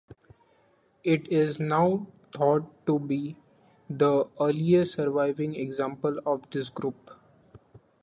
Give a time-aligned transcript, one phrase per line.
[1.03, 3.37] It is now thought to be
[3.87, 7.11] the earliest surviving example of this group.